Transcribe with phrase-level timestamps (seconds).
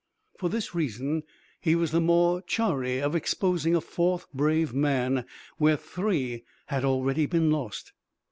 [0.39, 1.21] For this reason
[1.59, 5.27] he was the more chary of exposing a fourth brave man
[5.59, 7.91] where three had already been lost.